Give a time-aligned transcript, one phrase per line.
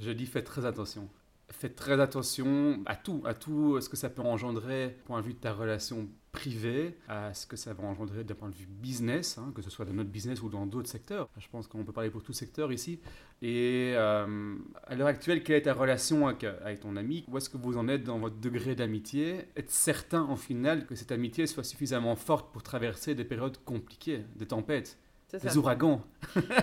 [0.00, 1.08] Je dis faites très attention.
[1.50, 5.34] Faites très attention à tout, à tout ce que ça peut engendrer point de vue
[5.34, 9.36] de ta relation privée, à ce que ça va engendrer d'un point de vue business,
[9.36, 11.28] hein, que ce soit dans notre business ou dans d'autres secteurs.
[11.36, 13.00] Je pense qu'on peut parler pour tout secteur ici.
[13.42, 17.24] Et euh, à l'heure actuelle, quelle est ta relation avec, avec ton ami?
[17.28, 19.48] Où est-ce que vous en êtes dans votre degré d'amitié?
[19.56, 24.24] Être certain, en final, que cette amitié soit suffisamment forte pour traverser des périodes compliquées,
[24.36, 24.98] des tempêtes,
[25.32, 26.00] des ouragans?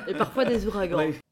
[0.07, 0.97] Et parfois des ouragans.
[0.97, 1.19] Ouais.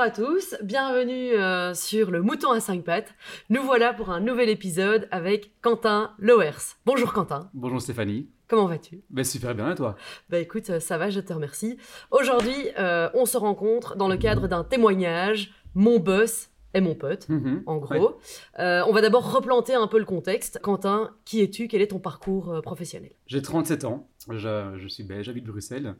[0.00, 3.12] Bonjour à tous, bienvenue euh, sur le Mouton à 5 pattes.
[3.50, 6.72] Nous voilà pour un nouvel épisode avec Quentin Lowers.
[6.86, 8.26] Bonjour Quentin, Bonjour Stéphanie.
[8.48, 9.02] comment vas-tu?
[9.10, 9.96] Ben, super bien, et toi?
[10.30, 11.76] Bah écoute, euh, ça va, je te remercie.
[12.12, 15.52] Aujourd'hui, euh, on se rencontre dans le cadre d'un témoignage.
[15.74, 17.28] Mon boss est mon pote.
[17.28, 17.64] Mhm.
[17.66, 18.18] En gros,
[18.58, 20.60] Euh, on va d'abord replanter un peu le contexte.
[20.62, 21.68] Quentin, qui es-tu?
[21.68, 23.12] Quel est ton parcours professionnel?
[23.26, 25.94] J'ai 37 ans, je, je suis belge, j'habite Bruxelles.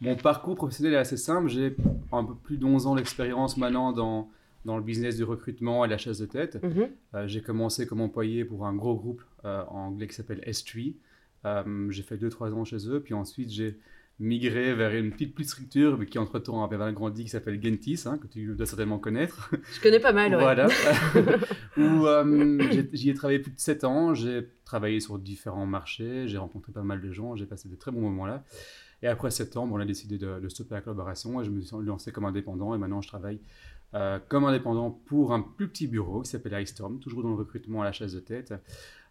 [0.00, 1.76] Mon parcours professionnel est assez simple, j'ai
[2.10, 4.30] un peu plus d'11 ans d'expérience maintenant dans,
[4.64, 6.62] dans le business du recrutement et la chasse de tête.
[6.62, 6.88] Mhm.
[7.14, 10.94] Euh, j'ai commencé comme employé pour un gros groupe euh, anglais qui s'appelle S3.
[11.44, 13.78] Euh, j'ai fait 2-3 ans chez eux, puis ensuite j'ai
[14.18, 18.18] migré vers une petite plus structure, mais qui entre-temps avait agrandi, qui s'appelle Gentis, hein,
[18.18, 19.50] que tu dois certainement connaître.
[19.72, 20.40] Je connais pas mal, ouais.
[20.40, 20.68] Voilà.
[21.78, 22.06] Où
[22.92, 24.14] j'y ai travaillé plus de 7 ans.
[24.14, 26.28] J'ai travaillé sur différents marchés.
[26.28, 27.34] J'ai rencontré pas mal de gens.
[27.34, 28.44] J'ai passé de très bons moments là.
[29.02, 31.60] Et après 7 ans, bon, on a décidé de, stopper la collaboration et je me
[31.60, 32.74] suis lancé comme indépendant.
[32.74, 33.40] Et maintenant, je travaille
[33.94, 37.82] euh, comme indépendant pour un plus petit bureau qui s'appelle iStorm, toujours dans le recrutement
[37.82, 38.52] à la chasse de tête.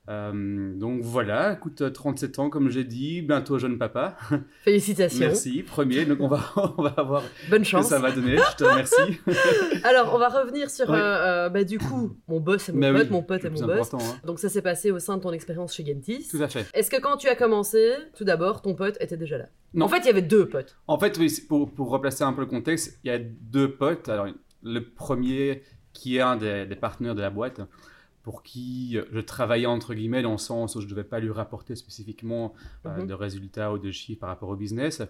[0.07, 4.17] Euh, donc voilà, écoute, 37 ans, comme j'ai dit, bientôt jeune papa.
[4.63, 5.19] Félicitations.
[5.19, 6.05] Merci, premier.
[6.05, 6.39] Donc on va,
[6.77, 7.89] on va voir Bonne ce que chance.
[7.89, 8.37] ça va donner.
[8.37, 9.19] Je te remercie.
[9.83, 13.03] Alors, on va revenir sur, euh, euh, bah, du coup, mon boss est mon pote,
[13.03, 13.93] oui, mon pote plus mon boss.
[13.93, 13.97] hein.
[14.25, 16.27] Donc ça s'est passé au sein de ton expérience chez Gentis.
[16.31, 16.65] Tout à fait.
[16.73, 19.45] Est-ce que quand tu as commencé, tout d'abord, ton pote était déjà là?
[19.75, 19.85] Non.
[19.85, 20.75] En fait, il y avait deux potes.
[20.87, 24.09] En fait, oui, pour, pour replacer un peu le contexte, il y a deux potes.
[24.09, 24.25] Alors,
[24.63, 25.61] le premier,
[25.93, 27.61] qui est un des, des partenaires de la boîte,
[28.23, 31.31] pour qui je travaillais entre guillemets dans le sens où je ne devais pas lui
[31.31, 32.53] rapporter spécifiquement
[32.85, 33.07] euh, Mhm.
[33.07, 35.01] de résultats ou de chiffres par rapport au business.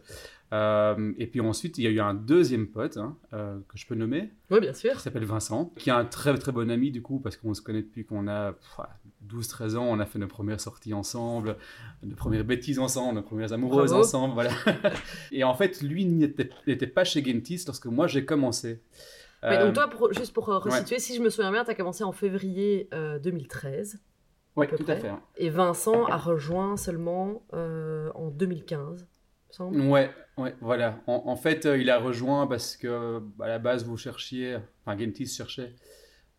[0.51, 3.85] Euh, et puis ensuite, il y a eu un deuxième pote hein, euh, que je
[3.85, 4.93] peux nommer, Oui, bien sûr.
[4.93, 7.61] qui s'appelle Vincent, qui est un très très bon ami du coup, parce qu'on se
[7.61, 8.79] connaît depuis qu'on a pff,
[9.27, 11.57] 12-13 ans, on a fait nos premières sorties ensemble,
[12.03, 14.03] nos premières bêtises ensemble, nos premières amoureuses Bravo.
[14.05, 14.51] ensemble, voilà.
[15.31, 18.81] Et en fait, lui n'était n'était pas chez Gentis lorsque moi j'ai commencé.
[19.43, 21.71] Mais Euh, donc toi, pour- juste pour euh, resituer, si je me souviens bien, tu
[21.71, 23.99] as commencé en février euh, 2013.
[24.55, 25.07] ouais, peu tout à fait.
[25.09, 25.21] hein.
[25.37, 29.79] Et Vincent a rejoint seulement euh, en 2015, il me semble.
[29.81, 30.99] Ouais, ouais, voilà.
[31.07, 34.57] En, en fait, euh, il a rejoint parce que bah, à la base, vous cherchiez,
[34.85, 35.73] enfin, Gentis cherchait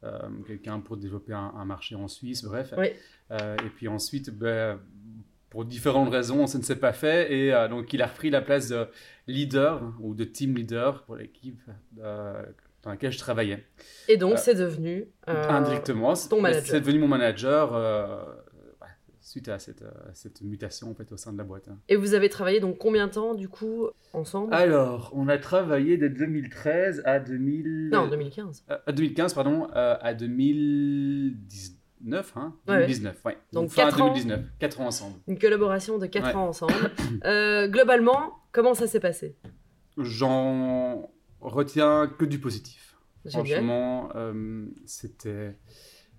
[0.05, 2.75] euh, quelqu'un pour développer un, un marché en Suisse, bref.
[2.77, 2.89] Oui.
[3.31, 4.79] Euh, et puis ensuite, ben,
[5.49, 7.33] pour différentes raisons, ça ne s'est pas fait.
[7.33, 8.87] Et euh, donc, il a repris la place de
[9.27, 11.61] leader ou de team leader pour l'équipe
[11.99, 12.43] euh,
[12.83, 13.65] dans laquelle je travaillais.
[14.09, 15.09] Et donc, Euh, c'est devenu...
[15.29, 16.67] euh, Indirectement, c'est- ton manager.
[16.67, 18.25] c'est devenu mon manager euh,
[18.81, 18.87] ouais,
[19.21, 21.69] suite à cette, euh, cette mutation en fait, au sein de la boîte.
[21.69, 21.79] hein.
[21.89, 24.55] Et vous avez travaillé donc combien de temps, du coup, ensemble?
[24.55, 27.91] Alors, on a travaillé de 2013 à 2000...
[27.93, 28.65] Non, 2015.
[28.71, 32.81] euh, à 2015, pardon, à 2019, hein Ouais, ouais.
[32.81, 33.37] 2019, ouais.
[33.53, 34.07] Donc, fin quatre ans.
[34.09, 35.19] 2019, 4 ans ensemble.
[35.29, 36.35] Une collaboration de 4 Ouais.
[36.35, 36.73] ans ensemble.
[37.71, 39.37] Globalement, comment ça s'est passé?
[39.99, 41.11] J'en
[41.41, 42.97] retiens que du positif.
[43.25, 43.47] Génial.
[43.47, 45.57] Franchement, euh, c'était...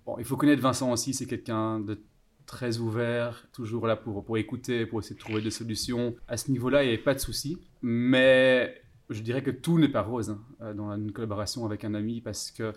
[0.06, 2.00] Bon, il faut connaître Vincent aussi, c'est quelqu'un de
[2.46, 6.14] très ouvert, toujours là pour, pour écouter, pour essayer de trouver des solutions.
[6.28, 7.58] À ce niveau-là, il n'y avait pas de souci.
[7.82, 11.94] Mais je dirais que tout n'est pas rose hein, euh, dans une collaboration avec un
[11.94, 12.72] ami parce que euh,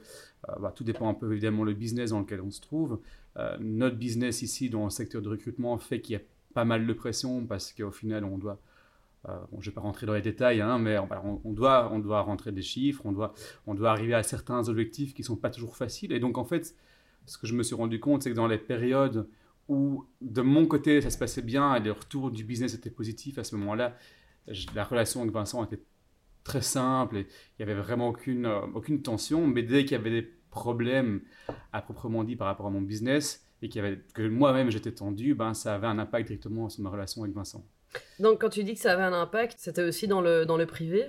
[0.59, 2.99] bah, tout dépend un peu évidemment le business dans lequel on se trouve.
[3.37, 6.21] Euh, notre business ici dans le secteur de recrutement fait qu'il y a
[6.53, 8.59] pas mal de pression parce qu'au final, on doit
[9.51, 11.99] bon, je ne vais pas rentrer dans les détails, hein, mais on, on- doit, on
[11.99, 13.33] doit rentrer des chiffres, on doit,
[13.67, 16.11] on doit arriver à certains objectifs qui ne sont pas toujours faciles.
[16.11, 16.75] Et donc, en fait,
[17.25, 19.27] ce que je me suis rendu compte, c'est que dans les périodes
[19.67, 23.37] où, de mon côté, ça se passait bien et le retour du business était positif,
[23.39, 23.95] à ce moment-là,
[24.75, 25.81] la relation avec Vincent était
[26.43, 27.27] très simple et
[27.57, 29.47] il n'y avait vraiment aucune, euh, aucune tension.
[29.47, 31.21] Mais dès qu'il y avait des problèmes
[31.73, 35.53] à proprement dit par rapport à mon business et avait, que moi-même j'étais tendu, ben,
[35.55, 37.65] ça avait un impact directement sur ma relation avec Vincent.
[38.19, 40.65] Donc, quand tu dis que ça avait un impact, c'était aussi dans le, dans le
[40.65, 41.05] privé?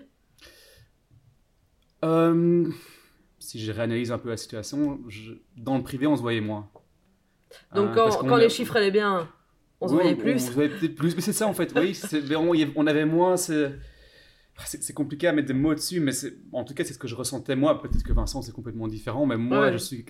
[2.04, 2.68] Euh,
[3.38, 6.68] si je réanalyse un peu la situation, je- dans le privé, on se voyait moins.
[7.74, 9.28] Donc Hein, quand, quand a- les chiffres allaient bien,
[9.80, 10.38] on se voyait On plus.
[10.46, 11.72] se voyait peut-être plus, mais c'est ça en fait.
[11.76, 11.98] Oui,
[12.36, 13.36] on, avait- on avait moins.
[13.36, 13.72] C'est
[14.64, 16.12] c'est- compliqué à mettre des mots dessus, mais
[16.52, 17.80] en tout cas, c'est ce que je ressentais moi.
[17.80, 19.72] Peut-être que Vincent, c'est complètement différent, mais moi, Ouais.
[19.72, 20.04] je suis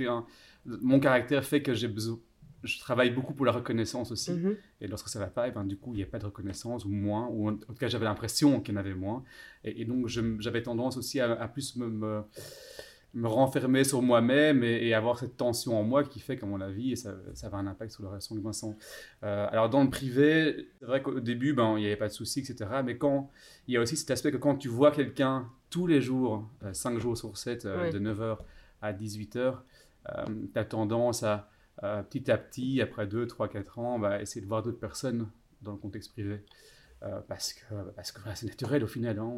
[0.64, 2.19] Mon caractère fait que j'ai besoin.
[2.66, 4.32] Je travaille beaucoup pour la reconnaissance aussi.
[4.32, 4.56] Mhm.
[4.80, 6.84] Et lorsque ça va pas, et ben, du coup, il n'y a pas de reconnaissance
[6.84, 9.22] ou moins, ou en en tout cas, j'avais l'impression qu'il y en avait moins.
[9.64, 12.22] Et, et donc, j'avais tendance aussi à, à plus me, me,
[13.14, 16.60] me renfermer sur moi-même et, et avoir cette tension en moi qui fait qu'à mon
[16.60, 18.76] avis, et ça, ça avait un impact sur la relation avec Vincent.
[19.22, 22.12] Euh, alors, dans le privé, c'est vrai qu'au début, ben, il n'y avait pas de
[22.12, 22.82] soucis, etc.
[22.84, 23.30] Mais quand,
[23.69, 26.98] il y a aussi cet aspect que quand tu vois quelqu'un tous les jours, 5
[26.98, 27.90] jours sur 7, Ouais.
[27.90, 28.38] de 9h
[28.82, 29.54] à 18h,
[30.52, 31.48] tu as tendance à,
[31.82, 35.28] euh, petit à petit, après 2, 3, 4 ans, bah, essayer de voir d'autres personnes
[35.62, 36.40] dans le contexte privé.
[37.02, 37.64] Euh, parce que,
[37.94, 39.19] parce que voilà, c'est naturel au final.
[39.19, 39.34] Hein,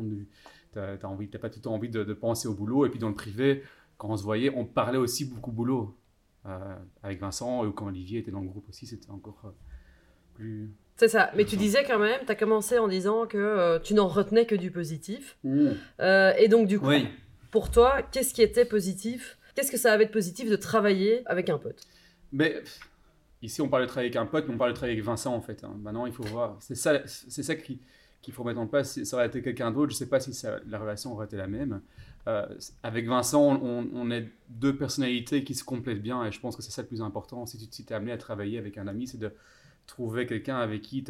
[0.73, 0.97] tu n'as
[1.41, 2.87] pas tout le temps envie de, de penser au boulot.
[2.87, 3.63] Et puis dans le privé,
[3.97, 5.97] quand on se voyait, on parlait aussi beaucoup boulot.
[6.47, 9.53] Euh, avec Vincent, ou quand Olivier était dans le groupe aussi, c'était encore
[10.35, 10.71] plus...
[10.97, 11.31] C'est ça.
[11.37, 14.55] Mais tu disais quand même, tu as commencé en disant que tu n'en retenais que
[14.55, 15.37] du positif.
[15.45, 17.09] Et donc du coup, Oui.
[17.51, 19.37] pour toi, qu'est-ce qui était positif?
[19.55, 21.87] Qu'est-ce que ça avait de positif de travailler avec un pote?
[22.33, 22.63] Mais
[23.43, 25.35] ici, on parle de travailler avec un pote, mais on parle de travailler avec Vincent,
[25.35, 25.65] en fait.
[25.65, 25.77] hein.
[25.83, 26.57] Maintenant, il faut voir.
[26.61, 27.81] C'est ça, ça qui-
[28.23, 28.93] qu'il faut mettre en place.
[28.95, 30.33] Si ça aurait été quelqu'un d'autre, je ne sais pas si
[30.67, 31.81] la relation aurait été la même.
[32.27, 32.47] Euh,
[32.83, 36.63] avec Vincent, on, on est deux personnalités qui se complètent bien, et je pense que
[36.63, 37.47] c'est ça le plus important.
[37.47, 39.33] Si tu si es amené à travailler avec un ami, c'est de
[39.87, 41.05] trouver quelqu'un avec qui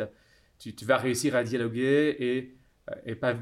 [0.58, 2.56] tu, tu vas réussir à dialoguer et,
[2.90, 3.34] euh, et pas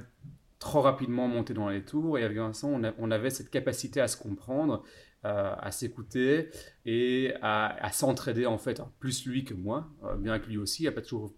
[0.58, 2.19] trop rapidement monter dans les tours.
[2.19, 4.82] Et avec Vincent, on, on avait cette capacité à se comprendre,
[5.26, 6.50] euh, à s'écouter
[6.87, 10.58] et à, à s'entraider en fait, Alors, plus lui que moi, euh, bien que lui
[10.58, 11.32] aussi n'a pas toujours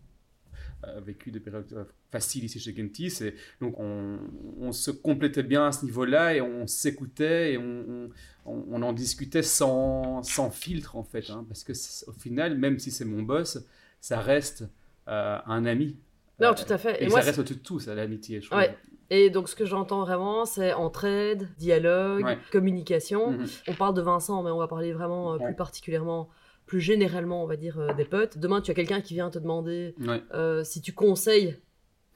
[0.84, 3.14] euh, vécu des périodes faciles ici chez Gentis.
[3.24, 4.18] Et donc on,
[4.60, 8.10] on se complétait bien à ce niveau-là et on s'écoutait et on,
[8.46, 11.30] on- on en discutait sans, sans filtre en fait.
[11.30, 11.72] hein, parce que
[12.08, 13.58] au final, même si c'est mon boss,
[14.00, 14.64] ça reste
[15.06, 15.96] un ami.
[16.40, 17.02] Non, tout à fait.
[17.02, 18.54] Et, Et ça moi, reste au-dessus de tout, ça, l'amitié, je.
[18.54, 18.76] Ouais.
[19.10, 22.38] Et donc, ce que j'entends vraiment, c'est entraide, dialogue, Ouais.
[22.52, 23.32] communication.
[23.32, 23.46] Mhm.
[23.68, 26.28] On parle de Vincent, mais on va parler vraiment euh, plus particulièrement,
[26.66, 28.36] plus généralement, on va dire, euh, des potes.
[28.36, 29.94] Demain, tu as quelqu'un qui vient te demander
[30.34, 31.58] euh, si tu conseilles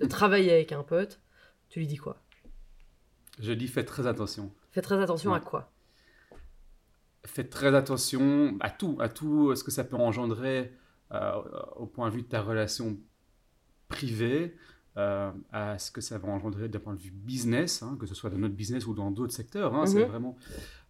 [0.01, 1.21] de travailler avec un pote.
[1.71, 2.19] Tu lui dis quoi?
[3.41, 4.53] Je dis fais très attention.
[4.73, 5.73] Fais très attention à quoi?
[7.25, 10.73] Faites très attention à tout, à tout ce que ça peut engendrer
[11.77, 12.99] au point de vue de ta relation
[13.89, 14.55] privée,
[14.99, 18.15] euh, à ce que ça va engendrer d'un point de vue business, hein, que ce
[18.15, 19.75] soit dans notre business ou dans d'autres secteurs.
[19.75, 20.09] hein, C'est Mhm.
[20.11, 20.37] vraiment,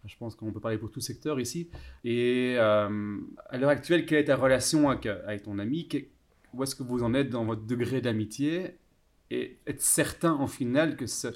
[0.05, 1.69] je pense qu'on peut parler pour tout secteur ici.
[2.03, 3.17] Et euh,
[3.49, 5.87] à l'heure actuelle, quelle est ta relation avec, avec ton ami?
[5.87, 5.97] Que-
[6.53, 8.77] Où est-ce que vous en êtes dans votre degré d'amitié?
[9.31, 11.27] Et être certain, en final, que, ce-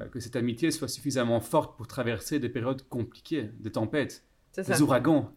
[0.00, 4.24] euh, que cette amitié soit suffisamment forte pour traverser des périodes compliquées, des tempêtes,
[4.56, 5.32] des ouragans?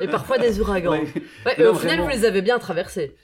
[0.00, 0.92] Et parfois des ouragans.
[0.92, 1.12] Ouais.
[1.44, 2.04] Ouais, Non, au final, vraiment.
[2.04, 3.14] vous les avez bien traversés.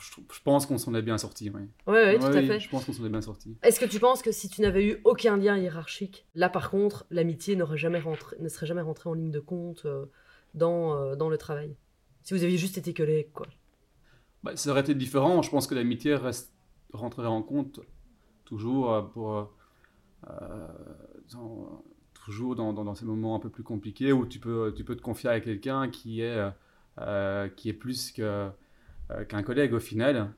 [0.00, 1.50] Je, je pense qu'on s'en est bien sorti.
[1.50, 1.62] Oui.
[1.86, 2.60] Ouais, ouais, tout à fait.
[2.60, 3.56] Je pense qu'on s'en est bien sorti.
[3.62, 7.06] Est-ce que tu penses que si tu n'avais eu aucun lien hiérarchique, là par contre,
[7.10, 10.06] l'amitié n'aurait jamais rentré, ne serait jamais rentrée en ligne de compte euh,
[10.54, 11.76] dans, euh, dans le travail?
[12.22, 13.46] Si vous aviez juste été collègues, quoi.
[14.42, 15.42] Bah, ça aurait été différent.
[15.42, 16.52] Je pense que l'amitié reste,
[16.92, 17.80] rentrerait en compte
[18.44, 19.50] toujours euh, pour.
[21.32, 21.82] dans-
[22.24, 24.94] toujours dans, dans- dans ces moments un peu plus compliqués où tu peux, tu peux
[24.96, 26.50] te confier à quelqu'un qui est,
[26.98, 28.50] euh, qui est plus que,
[29.28, 30.32] qu'un collègue au final.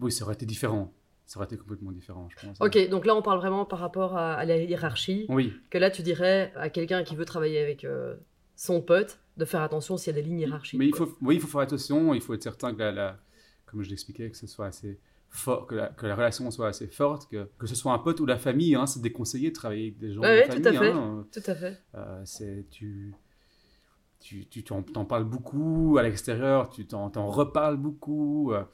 [0.00, 0.92] Oui, ça aurait été différent.
[1.26, 2.60] Ça aurait été complètement différent, je pense.
[2.60, 5.90] Ok, donc là on parle vraiment par rapport à, à la hiérarchie, Oui, que là
[5.90, 8.16] tu dirais à quelqu'un qui veut travailler avec euh,
[8.56, 10.78] son pote de faire attention s'il y a des lignes hiérarchiques.
[10.78, 11.06] mais il quoi.
[11.06, 12.12] faut, oui, il faut faire attention.
[12.12, 13.18] Il faut être certain que, la, la-
[13.66, 15.00] comme je l'expliquais, que ce soit assez
[15.30, 18.20] fort, que la, que la relation soit assez forte, que, que ce soit un pote
[18.20, 18.74] ou la famille.
[18.74, 20.78] Hein, c'est déconseillé de travailler avec des gens Ouais, de ouais, la tout à famille.
[20.78, 20.98] fait.
[20.98, 21.26] hein.
[21.32, 21.78] Tout à fait.
[21.94, 23.14] Euh, c'est tu
[24.22, 28.52] tu tu t'en, parles beaucoup à l'extérieur, tu t'en, t'en reparles beaucoup.
[28.52, 28.64] euh,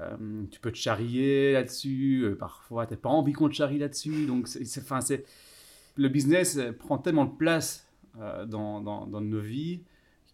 [0.00, 2.22] euh, tu peux te charrier là-dessus.
[2.24, 4.26] euh, parfois, t'as pas envie qu'on te charrie là-dessus.
[4.26, 5.24] Donc, c'est, c'est,
[5.96, 7.86] le business prend tellement de place
[8.46, 9.82] dans, dans, nos vies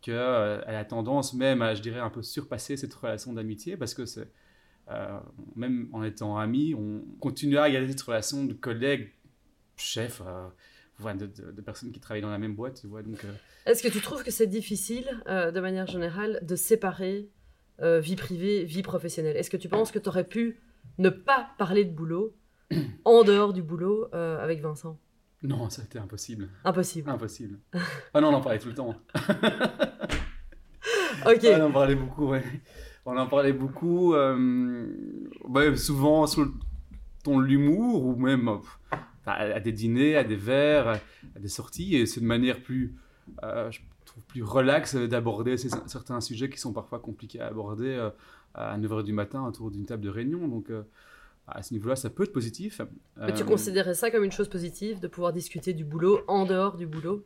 [0.02, 4.04] qu'elle a tendance même à, je dirais, un peu surpasser cette relation d'amitié parce que
[5.56, 9.12] même en étant amis, on continue à garder cette relation de collègue,
[9.76, 10.22] chef,
[11.00, 12.80] de, de- de personnes qui travaillent dans la même boîte.
[12.80, 13.32] Tu vois, donc, euh,
[13.66, 17.28] Est-ce que tu trouves que c'est difficile, euh, de manière générale, de séparer
[17.80, 19.36] euh, vie privée, vie professionnelle?
[19.36, 20.60] Est-ce que tu penses que tu aurais pu
[20.98, 22.34] ne pas parler de boulot
[23.04, 24.98] en dehors du boulot avec Vincent?
[25.42, 26.48] Non, ça a été impossible.
[26.64, 27.10] Impossible.
[27.10, 27.58] Impossible.
[28.14, 28.94] Ah non, on en parlait tout le temps.
[31.26, 31.44] Ok.
[31.44, 32.42] Ah, on en parlait beaucoup, ouais.
[33.06, 34.86] On en parlait beaucoup, euh,
[35.76, 36.52] souvent sur le
[37.22, 38.48] ton de l'humour ou même
[39.26, 40.88] à, des dîners, à des verres,
[41.36, 41.96] à, des sorties.
[41.96, 42.96] Et c'est une manière plus,
[43.42, 48.10] euh, je trouve, plus relaxe d'aborder certains sujets qui sont parfois compliqués à aborder euh,
[48.54, 50.48] à 9h du matin autour d'une table de réunion.
[50.48, 50.82] Donc, euh,
[51.46, 52.80] à ce niveau-là, ça peut être positif.
[53.16, 56.76] Mais tu considérais ça comme une chose positive, de pouvoir discuter du boulot en dehors
[56.76, 57.24] du boulot?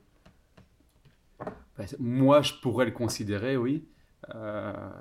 [1.39, 3.87] Bah, Moi, je pourrais le considérer, oui.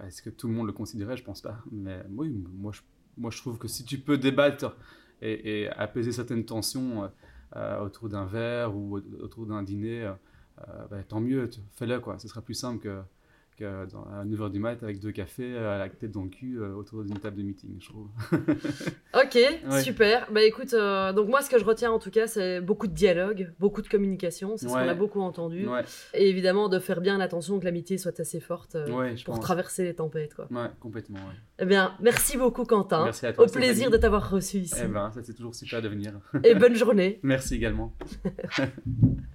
[0.06, 1.18] Est-ce que tout le monde le considérait?
[1.18, 1.58] Je pense pas.
[1.72, 2.82] Mais oui, moi je,
[3.18, 4.75] moi, je trouve que si tu peux débattre
[5.25, 7.08] et, apaiser certaines tensions euh,
[7.55, 12.20] euh, autour d'un verre ou autour d'un dîner, euh, bah, tant mieux, fais-le quoi.
[12.20, 13.01] Ce sera plus simple que
[13.62, 17.19] à 9h du mat avec deux cafés à la tête dans le cul autour d'une
[17.19, 18.07] table de meeting, je trouve.
[19.13, 19.38] ok,
[19.81, 20.27] super.
[20.31, 23.53] Bah écoute, donc moi ce que je retiens en tout cas, c'est beaucoup de dialogue,
[23.59, 25.67] beaucoup de communication, c'est ce qu'on a beaucoup entendu.
[26.13, 28.77] Et évidemment de faire bien attention que l'amitié soit assez forte
[29.25, 30.33] pour traverser les tempêtes.
[30.33, 30.47] Quoi.
[30.51, 31.19] Ouais, complètement.
[31.59, 33.05] Eh bien, merci beaucoup Quentin.
[33.05, 33.45] Merci à toi.
[33.45, 34.75] Au plaisir de t'avoir reçu ici.
[34.83, 36.13] Eh ben, c'est toujours super de venir.
[36.43, 37.19] Et bonne journée.
[37.24, 37.93] merci également.